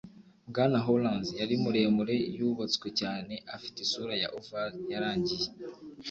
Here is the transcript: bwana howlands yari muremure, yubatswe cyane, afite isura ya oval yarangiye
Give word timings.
bwana 0.49 0.77
howlands 0.85 1.27
yari 1.39 1.55
muremure, 1.63 2.15
yubatswe 2.37 2.87
cyane, 2.99 3.33
afite 3.55 3.77
isura 3.85 4.13
ya 4.21 4.29
oval 4.39 4.71
yarangiye 4.91 5.47